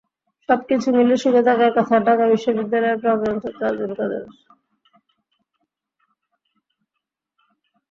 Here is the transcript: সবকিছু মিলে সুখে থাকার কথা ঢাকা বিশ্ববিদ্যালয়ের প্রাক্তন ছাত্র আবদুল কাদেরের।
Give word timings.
সবকিছু 0.49 0.87
মিলে 0.97 1.15
সুখে 1.17 1.41
থাকার 1.47 1.71
কথা 1.77 1.95
ঢাকা 2.07 2.25
বিশ্ববিদ্যালয়ের 2.31 3.01
প্রাক্তন 3.01 3.35
ছাত্র 3.43 3.61
আবদুল 3.67 3.93
কাদেরের। 3.99 4.25